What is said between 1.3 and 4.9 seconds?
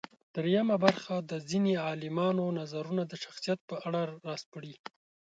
د ځينې عالمانو نظرونه د شخصیت په اړه راسپړي.